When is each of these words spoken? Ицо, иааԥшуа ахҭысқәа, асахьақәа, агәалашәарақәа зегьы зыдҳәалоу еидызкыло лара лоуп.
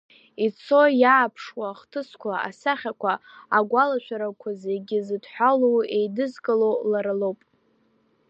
Ицо, 0.45 0.81
иааԥшуа 1.01 1.67
ахҭысқәа, 1.73 2.33
асахьақәа, 2.49 3.13
агәалашәарақәа 3.57 4.49
зегьы 4.61 4.97
зыдҳәалоу 5.07 5.77
еидызкыло 5.97 6.69
лара 6.91 7.13
лоуп. 7.19 7.39